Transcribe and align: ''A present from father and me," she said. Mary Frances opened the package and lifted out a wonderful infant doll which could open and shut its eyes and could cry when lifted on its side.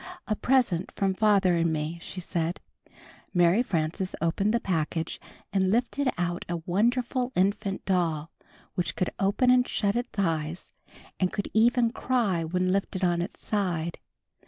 ''A 0.27 0.41
present 0.41 0.91
from 0.95 1.13
father 1.13 1.53
and 1.55 1.71
me," 1.71 1.99
she 2.01 2.19
said. 2.19 2.59
Mary 3.35 3.61
Frances 3.61 4.15
opened 4.19 4.51
the 4.51 4.59
package 4.59 5.21
and 5.53 5.69
lifted 5.69 6.09
out 6.17 6.43
a 6.49 6.57
wonderful 6.65 7.31
infant 7.35 7.85
doll 7.85 8.31
which 8.73 8.95
could 8.95 9.11
open 9.19 9.51
and 9.51 9.67
shut 9.67 9.95
its 9.95 10.17
eyes 10.17 10.73
and 11.19 11.31
could 11.31 11.51
cry 11.93 12.43
when 12.43 12.71
lifted 12.71 13.03
on 13.03 13.21
its 13.21 13.45
side. 13.45 13.99